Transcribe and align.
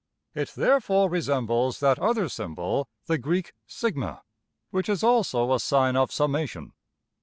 ''It 0.33 0.49
therefore 0.57 1.11
resembles 1.11 1.79
that 1.79 1.99
other 1.99 2.27
symbol~$\sum$ 2.27 2.89
(the 3.05 3.19
Greek 3.19 3.53
\emph{Sigma}), 3.69 4.21
which 4.71 4.89
is 4.89 5.03
also 5.03 5.53
a 5.53 5.59
sign 5.59 5.95
of 5.95 6.11
summation. 6.11 6.73